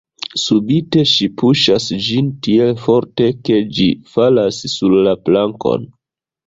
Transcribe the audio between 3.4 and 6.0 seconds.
ke ĝi falas sur la plankon.